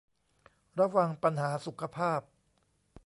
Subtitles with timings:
[0.79, 2.21] ระวังปัญหาสุขภาพ